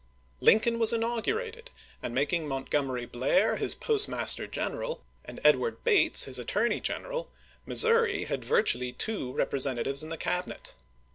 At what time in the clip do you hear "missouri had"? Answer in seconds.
7.67-8.43